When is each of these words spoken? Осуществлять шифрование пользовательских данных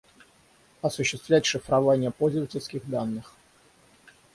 Осуществлять 0.81 1.45
шифрование 1.45 2.09
пользовательских 2.09 2.89
данных 2.89 3.35